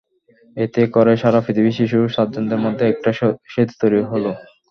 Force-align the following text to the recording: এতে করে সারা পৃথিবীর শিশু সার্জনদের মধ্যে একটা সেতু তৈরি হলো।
এতে 0.57 0.81
করে 0.95 1.13
সারা 1.21 1.39
পৃথিবীর 1.45 1.77
শিশু 1.79 1.97
সার্জনদের 2.15 2.59
মধ্যে 2.65 2.83
একটা 2.87 3.09
সেতু 3.51 3.73
তৈরি 3.81 4.01
হলো। 4.11 4.31